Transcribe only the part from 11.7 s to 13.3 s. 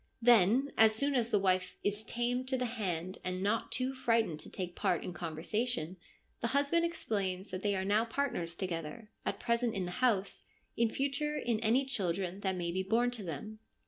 children that may be born to